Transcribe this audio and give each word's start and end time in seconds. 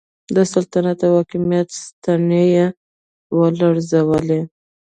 د 0.35 0.37
سلطنت 0.53 0.99
او 1.07 1.11
حاکمیت 1.19 1.69
ستنې 1.83 2.43
یې 2.55 2.65
ولړزولې. 3.37 4.41